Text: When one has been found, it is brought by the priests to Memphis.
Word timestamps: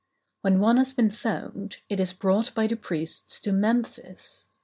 When 0.41 0.59
one 0.59 0.77
has 0.77 0.93
been 0.93 1.11
found, 1.11 1.77
it 1.87 1.99
is 1.99 2.11
brought 2.11 2.55
by 2.55 2.65
the 2.65 2.75
priests 2.75 3.39
to 3.41 3.51
Memphis. 3.51 4.47